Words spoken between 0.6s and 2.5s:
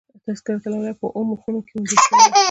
الاولیاء" په اوو مخونو کښي موندل سوى دئ.